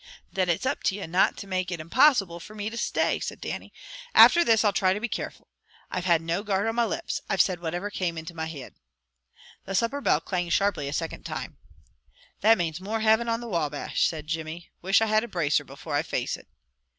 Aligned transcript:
"Then 0.33 0.49
it's 0.49 0.65
up 0.65 0.81
to 0.85 0.95
ye 0.95 1.05
na 1.05 1.29
to 1.29 1.45
make 1.45 1.71
it 1.71 1.79
impossible 1.79 2.39
for 2.39 2.55
me 2.55 2.71
to 2.71 2.75
stay," 2.75 3.19
said 3.19 3.39
Dannie. 3.39 3.71
"After 4.15 4.43
this, 4.43 4.65
I'll 4.65 4.73
try 4.73 4.93
to 4.93 4.99
be 4.99 5.07
carefu'. 5.07 5.45
I've 5.91 6.05
had 6.05 6.23
no 6.23 6.41
guard 6.41 6.65
on 6.65 6.73
my 6.73 6.85
lips. 6.85 7.21
I've 7.29 7.39
said 7.43 7.59
whatever 7.59 7.91
came 7.91 8.17
into 8.17 8.33
my 8.33 8.47
heid." 8.49 8.73
The 9.65 9.75
supper 9.75 10.01
bell 10.01 10.19
clanged 10.19 10.53
sharply 10.53 10.87
a 10.87 10.93
second 10.93 11.21
time. 11.23 11.57
"That 12.39 12.57
manes 12.57 12.81
more 12.81 13.01
Hivin 13.01 13.29
on 13.29 13.41
the 13.41 13.47
Wabash," 13.47 14.03
said 14.07 14.25
Jimmy. 14.25 14.71
"Wish 14.81 15.01
I 15.01 15.05
had 15.05 15.23
a 15.23 15.27
bracer 15.27 15.63
before 15.63 15.93
I 15.93 16.01
face 16.01 16.35
it." 16.35 16.47